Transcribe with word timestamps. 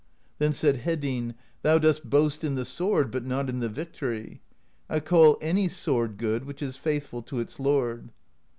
Then 0.39 0.51
said 0.51 0.77
Hedinn: 0.77 1.35
'Thou 1.61 1.77
dost 1.77 2.09
boast 2.09 2.43
in 2.43 2.55
the 2.55 2.65
sword, 2.65 3.11
but 3.11 3.23
not 3.23 3.49
in 3.49 3.59
the 3.59 3.69
victory; 3.69 4.41
I 4.89 4.99
call 4.99 5.37
any 5.41 5.67
sword 5.67 6.17
good 6.17 6.43
which 6.45 6.63
is 6.63 6.75
faithful 6.75 7.21
to 7.21 7.37
its 7.39 7.59
lord.' 7.59 8.09